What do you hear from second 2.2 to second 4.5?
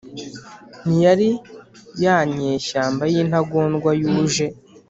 nyeshyamba y'intagondwa yuje